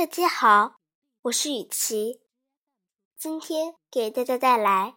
[0.00, 0.80] 大家好，
[1.24, 2.22] 我是雨琪，
[3.18, 4.96] 今天给大家带来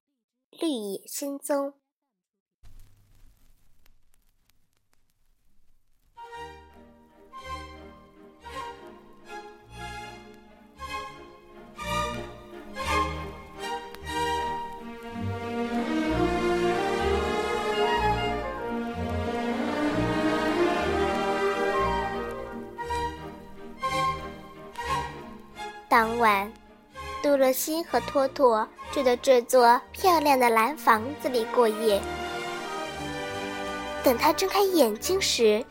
[0.62, 1.72] 《绿野仙踪》。
[25.94, 26.52] 当晚，
[27.22, 32.02] 多萝西和托托住在这座漂亮的蓝房子里过夜。
[34.04, 35.64] 等他睁开眼睛时，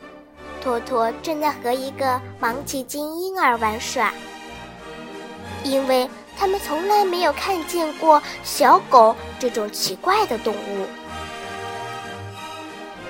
[0.61, 4.13] 托托正在和一个芒奇金婴儿玩耍。
[5.61, 10.87] 因为他们从来没有看见过小狗这种奇怪的动物。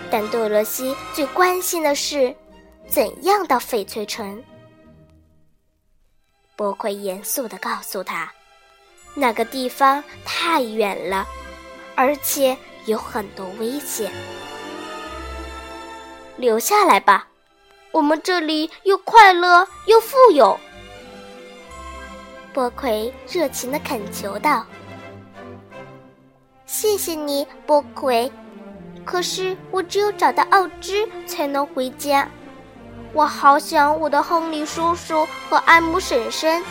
[0.09, 2.35] 但多萝西最关心的是，
[2.88, 4.43] 怎样到翡翠城。
[6.55, 8.32] 波奎严肃地告诉他
[9.15, 11.27] ：“那个地方太远了，
[11.96, 14.12] 而且有很多危险。
[16.37, 17.27] 留下来吧，
[17.91, 20.59] 我们这里又快乐又富有。”
[22.54, 24.63] 波奎热情地恳求道
[26.68, 28.31] ：“谢谢你，波奎。
[29.04, 32.29] 可是我只有找到奥芝才能回家。”
[33.13, 36.63] 我好想我的亨利叔叔和艾姆婶婶。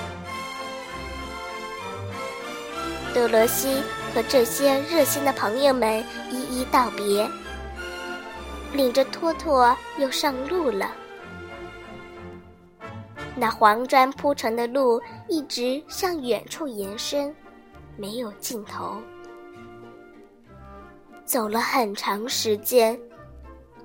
[3.14, 3.80] 德罗西
[4.12, 7.28] 和这些热心的朋友们一一道别，
[8.72, 10.90] 领着托托又上路了。
[13.36, 17.34] 那黄砖铺成的路一直向远处延伸，
[17.96, 19.00] 没有尽头。
[21.24, 22.98] 走了很长时间。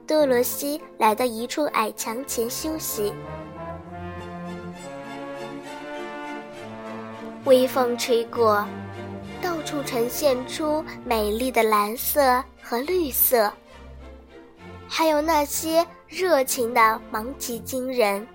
[0.07, 3.13] 多罗西来到一处矮墙前休息，
[7.43, 8.65] 微风吹过，
[9.41, 13.51] 到处呈现出美丽的蓝色和绿色，
[14.87, 18.25] 还有那些热情的芒吉金人。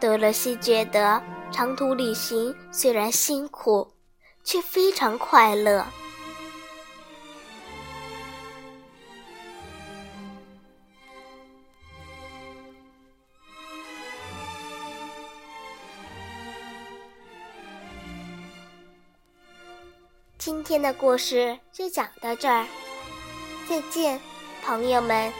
[0.00, 3.86] 多罗西觉得长途旅行虽然辛苦，
[4.42, 5.84] 却非常快乐。
[20.46, 22.64] 今天的故事就讲到这儿，
[23.68, 24.20] 再见，
[24.62, 25.32] 朋友们。